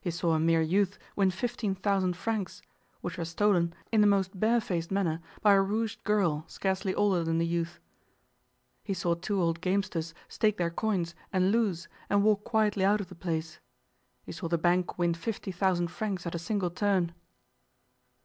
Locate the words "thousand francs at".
15.52-16.34